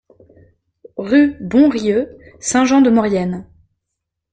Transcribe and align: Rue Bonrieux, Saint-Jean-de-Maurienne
Rue 0.97 1.35
Bonrieux, 1.41 2.09
Saint-Jean-de-Maurienne 2.39 3.45